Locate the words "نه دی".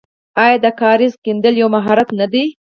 2.19-2.43